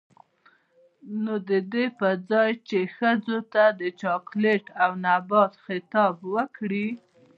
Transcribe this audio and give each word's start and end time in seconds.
نـو 1.23 1.35
د 1.49 1.51
دې 1.73 1.85
پـر 1.97 2.13
ځـاى 2.29 2.51
چـې 2.67 2.79
ښـځـو 2.95 3.37
تـه 3.53 3.63
د 3.79 3.81
چـاکـليـت 3.99 4.65
او 4.83 4.91
نـبـات 5.05 5.53
خـطاب 5.63 6.15
وکـړي. 6.35 6.87